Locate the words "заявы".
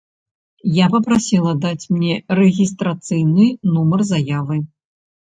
4.11-4.57